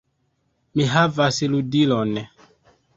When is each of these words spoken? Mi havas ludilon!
Mi 0.79 0.87
havas 0.95 1.41
ludilon! 1.55 2.21